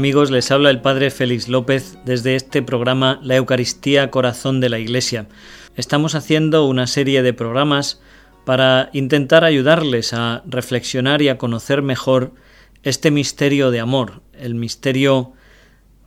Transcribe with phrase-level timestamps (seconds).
[0.00, 0.30] amigos?
[0.30, 5.26] Les habla el Padre Félix López desde este programa La Eucaristía Corazón de la Iglesia.
[5.76, 8.00] Estamos haciendo una serie de programas
[8.46, 12.32] para intentar ayudarles a reflexionar y a conocer mejor
[12.82, 15.34] este misterio de amor, el misterio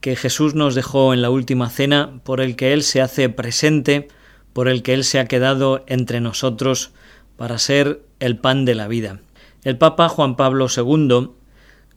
[0.01, 4.07] que Jesús nos dejó en la última cena, por el que Él se hace presente,
[4.53, 6.93] por el que Él se ha quedado entre nosotros
[7.37, 9.19] para ser el pan de la vida.
[9.63, 11.29] El Papa Juan Pablo II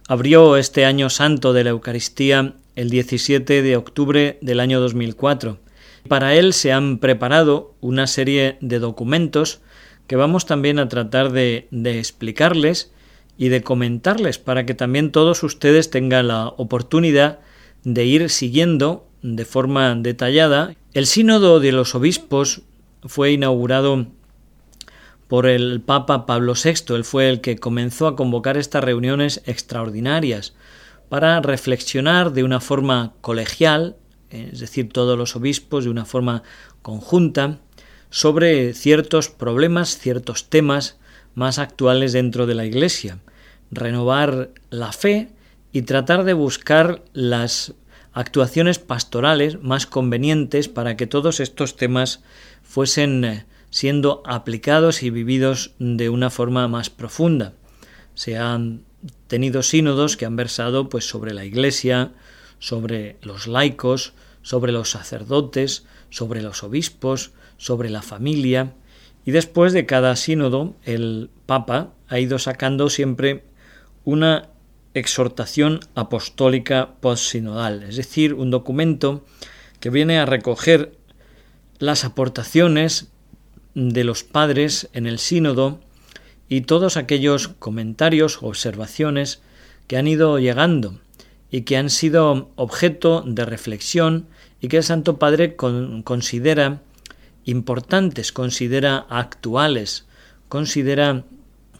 [0.09, 5.59] abrió este año santo de la Eucaristía el 17 de octubre del año 2004.
[6.09, 9.61] Para él se han preparado una serie de documentos
[10.07, 12.93] que vamos también a tratar de, de explicarles
[13.37, 17.41] y de comentarles para que también todos ustedes tengan la oportunidad
[17.83, 20.75] de ir siguiendo de forma detallada.
[20.95, 22.63] El sínodo de los obispos
[23.03, 24.07] fue inaugurado
[25.29, 26.95] por el Papa Pablo VI.
[26.95, 30.55] Él fue el que comenzó a convocar estas reuniones extraordinarias
[31.09, 33.97] para reflexionar de una forma colegial,
[34.31, 36.43] es decir, todos los obispos de una forma
[36.83, 37.59] conjunta,
[38.11, 40.99] sobre ciertos problemas, ciertos temas
[41.35, 43.19] más actuales dentro de la Iglesia,
[43.71, 45.31] renovar la fe
[45.73, 47.75] y tratar de buscar las
[48.13, 52.23] actuaciones pastorales más convenientes para que todos estos temas
[52.63, 57.55] fuesen eh, siendo aplicados y vividos de una forma más profunda.
[58.15, 58.83] Se han
[59.27, 62.13] tenido sínodos que han versado pues sobre la Iglesia,
[62.59, 68.75] sobre los laicos, sobre los sacerdotes, sobre los obispos, sobre la familia,
[69.25, 73.43] y después de cada sínodo el Papa ha ido sacando siempre
[74.05, 74.51] una
[74.95, 79.25] exhortación apostólica postsinodal, es decir, un documento
[79.81, 80.97] que viene a recoger
[81.79, 83.09] las aportaciones
[83.77, 85.79] de los padres en el sínodo
[86.49, 89.43] y todos aquellos comentarios o observaciones
[89.87, 90.99] que han ido llegando
[91.51, 94.29] y que han sido objeto de reflexión
[94.63, 96.81] y que el Santo Padre considera
[97.45, 100.07] importantes, considera actuales,
[100.49, 101.25] considera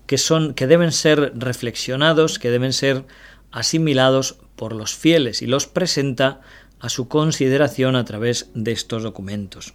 [0.07, 3.07] que son que deben ser reflexionados, que deben ser
[3.53, 6.43] asimilados por los fieles y los presenta
[6.79, 9.73] a su consideración a través de estos documentos.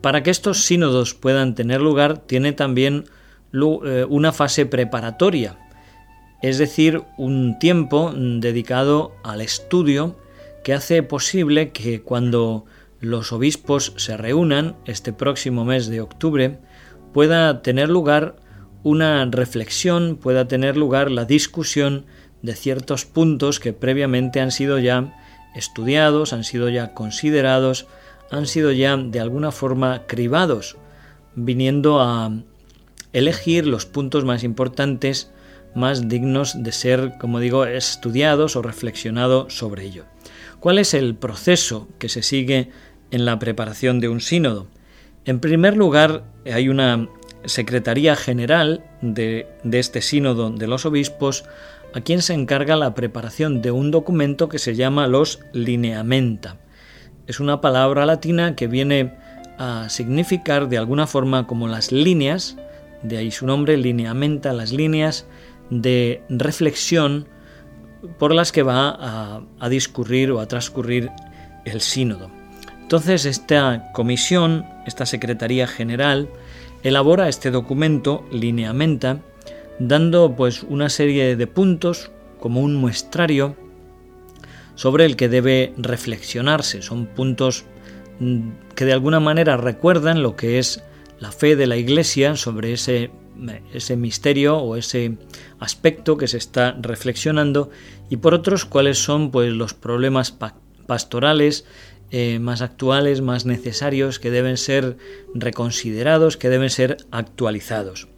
[0.00, 3.04] Para que estos sínodos puedan tener lugar, tiene también
[3.52, 5.58] eh, una fase preparatoria,
[6.42, 10.16] es decir, un tiempo dedicado al estudio
[10.64, 12.64] que hace posible que cuando
[13.00, 16.58] los obispos se reúnan este próximo mes de octubre,
[17.12, 18.36] pueda tener lugar
[18.82, 22.06] una reflexión, pueda tener lugar la discusión
[22.42, 25.14] de ciertos puntos que previamente han sido ya
[25.54, 27.86] estudiados, han sido ya considerados,
[28.30, 30.76] han sido ya de alguna forma cribados,
[31.34, 32.32] viniendo a
[33.12, 35.30] elegir los puntos más importantes,
[35.74, 40.04] más dignos de ser, como digo, estudiados o reflexionado sobre ello.
[40.60, 42.70] ¿Cuál es el proceso que se sigue
[43.10, 44.68] en la preparación de un sínodo?
[45.24, 47.08] En primer lugar, hay una
[47.44, 51.44] Secretaría General de, de, este sínodo de los obispos,
[51.94, 56.58] a quien se encarga la preparación de un documento que se llama los lineamenta
[57.30, 59.14] es una palabra latina que viene
[59.56, 62.56] a significar de alguna forma como las líneas,
[63.04, 65.26] de ahí su nombre, lineamenta, las líneas
[65.70, 67.28] de reflexión
[68.18, 71.10] por las que va a, discurrir o a transcurrir
[71.64, 72.32] el sínodo.
[72.82, 76.28] Entonces esta comisión, esta Secretaría General,
[76.82, 79.20] elabora este documento, lineamenta,
[79.78, 83.54] dando pues una serie de puntos como un muestrario
[84.80, 86.80] sobre el que debe reflexionarse.
[86.80, 87.66] Son puntos
[88.18, 90.82] mm, que de alguna manera recuerdan lo que es
[91.18, 93.10] la fe de la Iglesia sobre ese,
[93.74, 95.18] ese misterio o ese
[95.58, 97.68] aspecto que se está reflexionando
[98.08, 100.34] y por otros cuáles son pues los problemas
[100.86, 101.66] pastorales
[102.10, 104.96] eh, más actuales, más necesarios, que deben ser
[105.34, 108.08] reconsiderados, que deben ser actualizados.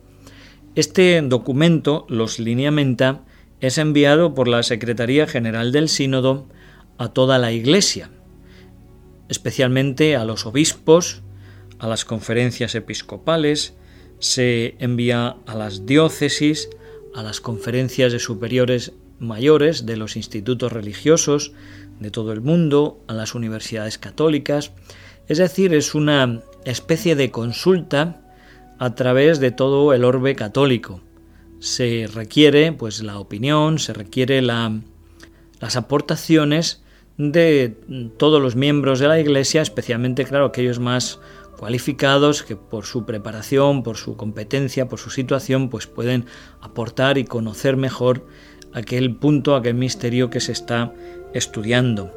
[0.76, 3.24] Este documento los lineamenta
[3.62, 6.48] es enviado por la Secretaría General del Sínodo
[6.98, 8.10] a toda la Iglesia,
[9.28, 11.22] especialmente a los obispos,
[11.78, 13.74] a las conferencias episcopales,
[14.18, 16.70] se envía a las diócesis,
[17.14, 21.52] a las conferencias de superiores mayores de los institutos religiosos
[22.00, 24.72] de todo el mundo, a las universidades católicas,
[25.28, 28.22] es decir, es una especie de consulta
[28.80, 31.00] a través de todo el orbe católico
[31.62, 34.80] se requiere pues la opinión, se requiere la,
[35.60, 36.82] las aportaciones
[37.18, 37.76] de
[38.16, 41.20] todos los miembros de la Iglesia, especialmente, claro, aquellos más
[41.56, 46.26] cualificados que por su preparación, por su competencia, por su situación, pues pueden
[46.60, 48.26] aportar y conocer mejor
[48.72, 50.92] aquel punto, aquel misterio que se está
[51.32, 52.10] estudiando.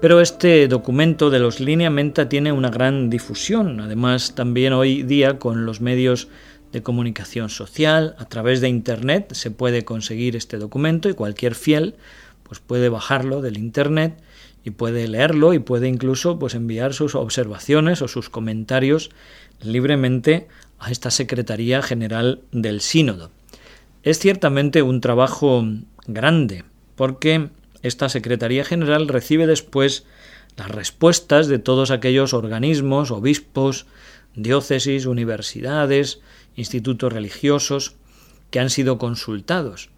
[0.00, 5.66] Pero este documento de los lineamenta tiene una gran difusión, además también hoy día con
[5.66, 6.28] los medios
[6.72, 11.96] de comunicación social, a través de Internet se puede conseguir este documento y cualquier fiel
[12.44, 14.20] pues puede bajarlo del Internet
[14.64, 19.10] y puede leerlo y puede incluso pues enviar sus observaciones o sus comentarios
[19.60, 23.30] libremente a esta Secretaría General del Sínodo.
[24.02, 25.64] Es ciertamente un trabajo
[26.06, 26.64] grande
[26.96, 27.50] porque
[27.82, 30.04] esta Secretaría General recibe después
[30.56, 33.86] las respuestas de todos aquellos organismos, obispos,
[34.34, 36.20] diócesis, universidades,
[36.60, 37.96] institutos religiosos
[38.50, 39.90] que han sido consultados.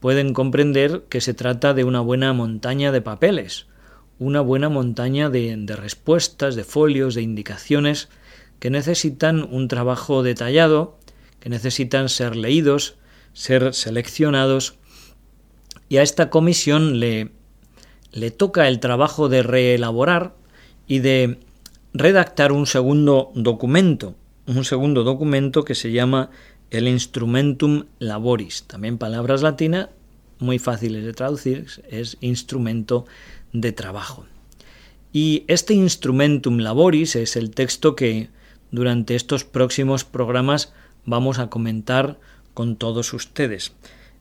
[0.00, 3.66] Pueden comprender que se trata de una buena montaña de papeles,
[4.18, 8.08] una buena montaña de, de respuestas, de folios, de indicaciones
[8.58, 10.98] que necesitan un trabajo detallado,
[11.40, 12.96] que necesitan ser leídos,
[13.34, 14.78] ser seleccionados
[15.88, 17.30] y a esta comisión le,
[18.12, 20.34] le toca el trabajo de reelaborar
[20.86, 21.38] y de
[21.92, 24.14] redactar un segundo documento,
[24.46, 26.30] un segundo documento que se llama
[26.70, 29.88] el Instrumentum Laboris, también palabras latinas
[30.38, 33.06] muy fáciles de traducir, es instrumento
[33.52, 34.26] de trabajo.
[35.12, 38.28] Y este Instrumentum Laboris es el texto que
[38.70, 40.72] durante estos próximos programas
[41.04, 42.18] vamos a comentar
[42.54, 43.72] con todos ustedes.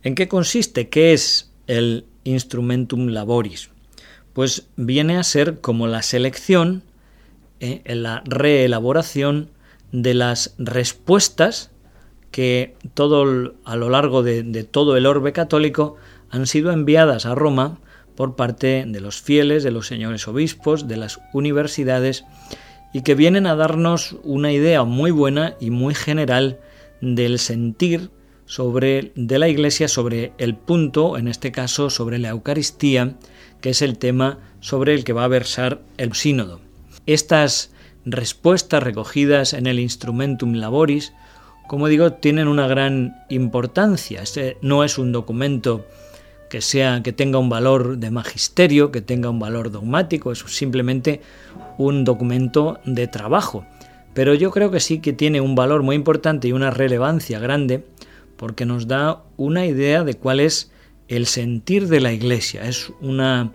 [0.04, 0.90] ¿En qué consiste?
[0.90, 3.70] ¿Qué es el instrumentum laboris?
[4.34, 6.84] Pues viene a ser como la selección,
[7.60, 9.50] eh, la reelaboración
[9.94, 11.72] de las respuestas
[12.32, 15.96] que todo, a lo largo de, todo el orbe católico
[16.32, 17.78] han sido enviadas a Roma
[18.16, 22.26] por parte de los fieles, de los señores obispos, de las universidades,
[22.92, 26.60] y que vienen a darnos una idea muy buena y muy general
[27.02, 28.10] del sentir
[28.46, 33.16] sobre, de la Iglesia sobre el punto, en este caso sobre la Eucaristía,
[33.62, 36.62] que es el tema sobre el que va a versar el sínodo.
[37.06, 37.73] Estas
[38.06, 41.14] respuestas recogidas en el Instrumentum Laboris,
[41.68, 44.22] como digo, tienen una gran importancia.
[44.22, 45.86] Este no es un documento
[46.50, 51.22] que sea que tenga un valor de magisterio, que tenga un valor dogmático, es simplemente
[51.78, 53.66] un documento de trabajo.
[54.14, 57.86] Pero yo creo que sí que tiene un valor muy importante y una relevancia grande
[58.38, 60.72] porque nos da una idea de cuál es
[61.08, 62.66] el sentir de la Iglesia.
[62.66, 63.52] Es una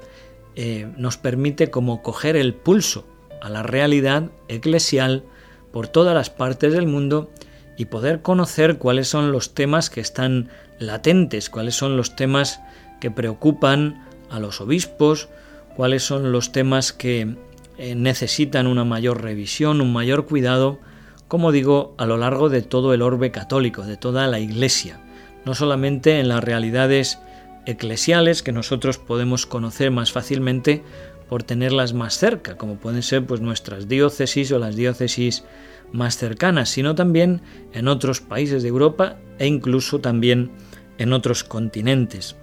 [0.56, 3.04] eh, nos permite como coger el pulso
[3.40, 5.24] a la realidad eclesial
[5.72, 7.30] por todas las partes del mundo
[7.76, 10.48] y poder conocer cuáles son los temas que están
[10.78, 12.60] latentes, cuáles son los temas
[13.00, 15.28] que preocupan a los obispos,
[15.76, 17.36] cuáles son los temas que
[17.78, 20.80] eh, necesitan una mayor revisión, un mayor cuidado
[21.28, 24.98] como digo, a lo largo de todo el orbe católico, de toda la Iglesia,
[25.44, 27.18] no solamente en las realidades
[27.66, 30.82] eclesiales que nosotros podemos conocer más fácilmente
[31.28, 35.44] por tenerlas más cerca, como pueden ser pues nuestras diócesis o las diócesis
[35.92, 37.40] más cercanas, sino también
[37.72, 40.50] en otros países de Europa e incluso también
[40.98, 42.36] en otros continentes.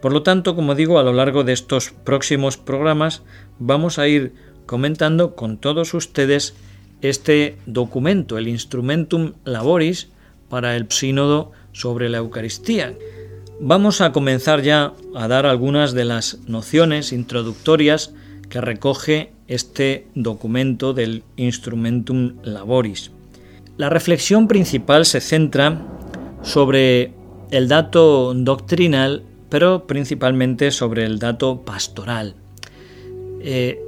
[0.00, 3.22] Por lo tanto, como digo, a lo largo de estos próximos programas
[3.58, 4.32] vamos a ir
[4.66, 6.54] comentando con todos ustedes
[7.00, 10.08] este documento, el Instrumentum Laboris,
[10.48, 12.94] para el sínodo sobre la Eucaristía.
[13.60, 18.14] Vamos a comenzar ya a dar algunas de las nociones introductorias
[18.48, 23.10] que recoge este documento del Instrumentum Laboris.
[23.76, 25.86] La reflexión principal se centra
[26.42, 27.12] sobre
[27.50, 32.34] el dato doctrinal, pero principalmente sobre el dato pastoral.
[33.40, 33.80] Eh,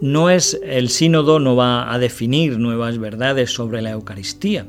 [0.00, 4.66] no es el sínodo no va a definir nuevas verdades sobre la Eucaristía.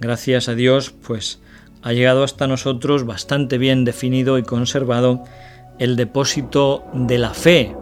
[0.00, 1.40] Gracias a Dios, pues
[1.82, 5.24] ha llegado hasta nosotros bastante bien definido y conservado
[5.78, 7.74] el depósito de la fe,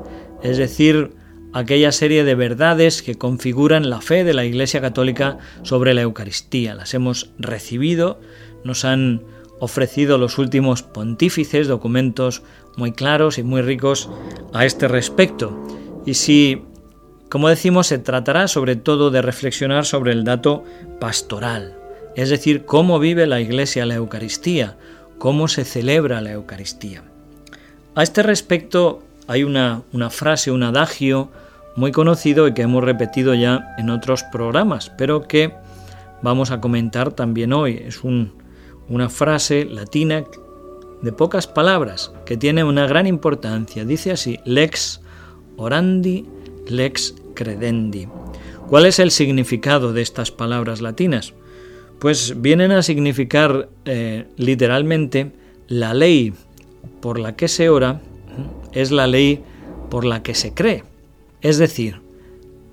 [0.43, 1.13] es decir,
[1.53, 6.75] aquella serie de verdades que configuran la fe de la Iglesia Católica sobre la Eucaristía.
[6.75, 8.21] Las hemos recibido,
[8.65, 9.23] nos han
[9.59, 12.43] ofrecido los últimos pontífices documentos
[12.77, 14.09] muy claros y muy ricos
[14.53, 15.67] a este respecto.
[16.07, 16.63] Y si
[17.31, 20.65] como decimos, se tratará sobre todo de reflexionar sobre el dato
[20.99, 21.77] pastoral,
[22.17, 24.77] es decir, cómo vive la Iglesia la Eucaristía,
[25.19, 27.05] cómo se celebra la Eucaristía.
[27.95, 31.31] A este respecto hay una, frase, un adagio
[31.77, 35.55] muy conocido y que hemos repetido ya en otros programas, pero que
[36.21, 37.81] vamos a comentar también hoy.
[37.87, 40.25] Es una frase latina
[41.01, 43.85] de pocas palabras que tiene una gran importancia.
[43.85, 45.01] Dice así, lex
[45.57, 46.27] orandi
[46.67, 48.09] lex credendi.
[48.69, 51.35] ¿Cuál es el significado de estas palabras latinas?
[52.01, 55.31] Pues vienen a significar eh, literalmente
[55.69, 56.35] la ley
[57.01, 58.01] por la que se ora
[58.73, 59.43] es la ley
[59.91, 60.85] por la que se cree.
[61.41, 62.01] Es decir,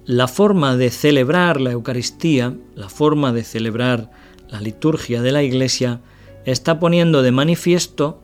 [0.05, 4.09] la forma de celebrar la Eucaristía, la forma de celebrar
[4.49, 6.01] la liturgia de la Iglesia,
[6.45, 8.21] está poniendo de manifiesto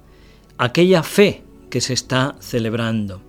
[0.57, 3.21] aquella fe que se está celebrando.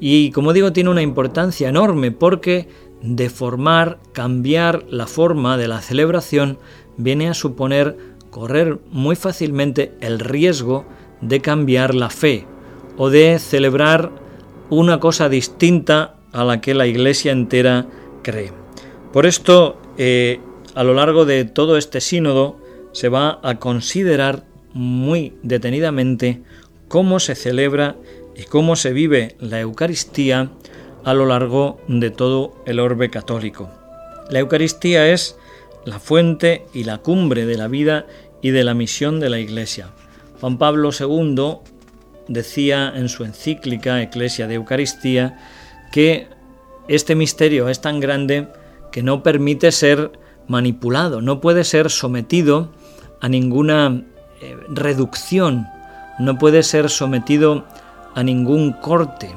[0.00, 2.68] Y como digo, tiene una importancia enorme porque
[3.00, 6.58] deformar, cambiar la forma de la celebración
[6.96, 7.96] viene a suponer
[8.30, 10.84] correr muy fácilmente el riesgo
[11.20, 12.46] de cambiar la fe
[12.96, 14.10] o de celebrar
[14.70, 17.86] una cosa distinta a la que la iglesia entera
[18.22, 18.52] cree.
[19.12, 20.40] Por esto, eh,
[20.74, 22.58] a lo largo de todo este sínodo
[22.92, 26.42] se va a considerar muy detenidamente
[26.88, 27.96] cómo se celebra
[28.36, 30.50] y cómo se vive la Eucaristía
[31.04, 33.70] a lo largo de todo el orbe católico.
[34.30, 35.36] La Eucaristía es
[35.84, 38.06] la fuente y la cumbre de la vida
[38.42, 39.90] y de la misión de la Iglesia.
[40.40, 41.58] Juan Pablo II
[42.28, 45.38] decía en su encíclica Eclesia de Eucaristía
[45.92, 46.28] que
[46.88, 48.48] este misterio es tan grande
[48.92, 50.12] que no permite ser
[50.46, 52.70] manipulado, no puede ser sometido
[53.20, 54.02] a ninguna
[54.42, 55.66] eh, reducción,
[56.18, 57.64] no puede ser sometido
[58.14, 59.34] a ningún corte,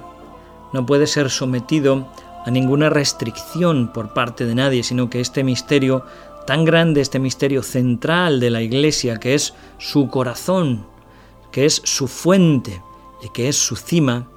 [0.74, 2.08] no puede ser sometido
[2.46, 6.06] a ninguna restricción por parte de nadie, sino que este misterio
[6.46, 10.86] tan grande, este misterio central de la Iglesia, que es su corazón,
[11.58, 12.84] que es su fuente
[13.20, 14.30] y que es su cima,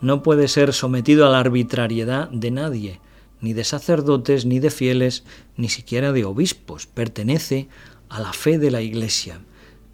[0.00, 3.00] no puede ser sometido a la arbitrariedad de nadie,
[3.40, 5.24] ni de sacerdotes, ni de fieles,
[5.56, 6.86] ni siquiera de obispos.
[6.86, 7.66] Pertenece
[8.08, 9.40] a la fe de la Iglesia.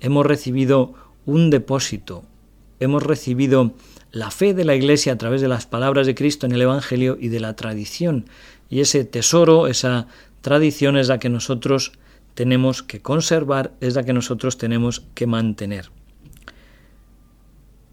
[0.00, 0.92] Hemos recibido
[1.25, 2.25] un depósito,
[2.78, 3.73] hemos recibido
[4.11, 7.16] la fe de la Iglesia a través de las palabras de Cristo en el Evangelio
[7.18, 8.26] y de la tradición.
[8.68, 10.09] Y ese tesoro, esa
[10.42, 11.92] tradición es la que nosotros
[12.35, 15.88] tenemos que conservar, es la que nosotros tenemos que mantener.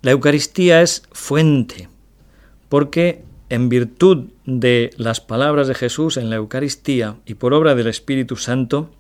[0.03, 1.87] La Eucaristía es fuente,
[2.67, 7.87] porque en virtud de las palabras de Jesús en la Eucaristía y por obra del
[7.87, 8.91] Espíritu Santo,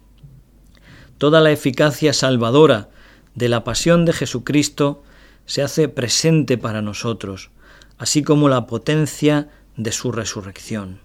[1.17, 2.89] toda la eficacia salvadora
[3.35, 5.03] de la pasión de Jesucristo
[5.45, 7.51] se hace presente para nosotros,
[7.97, 11.01] así como la potencia de su resurrección.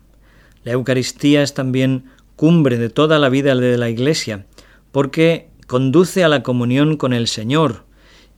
[0.63, 2.05] La Eucaristía es también
[2.37, 4.47] cumbre de toda la vida de la Iglesia,
[4.93, 7.85] porque conduce a la comunión con el Señor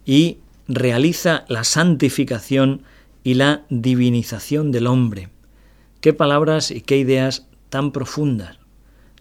[0.06, 0.38] y
[0.72, 2.82] realiza la santificación
[3.24, 5.28] y la divinización del hombre.
[6.00, 8.58] Qué palabras y qué ideas tan profundas.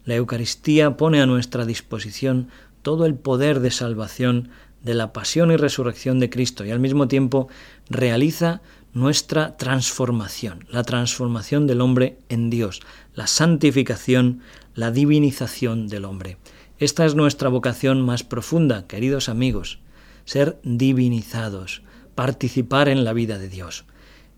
[0.05, 2.49] La Eucaristía pone a nuestra disposición
[2.83, 4.49] todo el poder de salvación
[4.83, 7.49] de la pasión y resurrección de Cristo y al mismo tiempo
[7.89, 8.61] realiza
[8.93, 12.81] nuestra transformación, la transformación del hombre en Dios,
[13.15, 14.41] la santificación,
[14.75, 16.37] la divinización del hombre.
[16.77, 19.79] Esta es nuestra vocación más profunda, queridos amigos,
[20.29, 21.81] ser divinizados,
[22.13, 23.85] participar en la vida de Dios.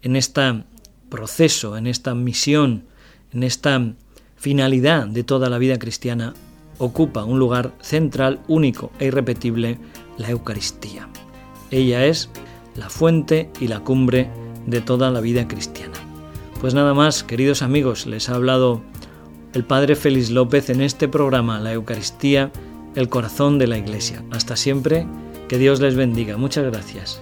[0.02, 0.64] En este
[1.10, 2.86] proceso, en esta misión,
[3.34, 3.94] en esta
[4.38, 6.34] finalidad de toda la vida cristiana,
[6.78, 9.80] ocupa un lugar central, único e irrepetible,
[10.18, 11.10] la Eucaristía.
[11.72, 12.30] Ella es
[12.78, 14.30] la fuente y la cumbre
[14.68, 16.00] de toda la vida cristiana.
[16.62, 18.82] Pues nada más, queridos amigos, les ha hablado
[19.54, 22.50] el Padre Félix López en este programa La Eucaristía,
[22.96, 24.24] el corazón de la Iglesia.
[24.32, 25.06] Hasta siempre,
[25.52, 26.38] que Dios les bendiga.
[26.38, 27.22] Muchas gracias.